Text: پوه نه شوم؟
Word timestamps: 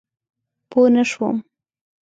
پوه 0.69 0.87
نه 0.95 1.03
شوم؟ 1.09 1.37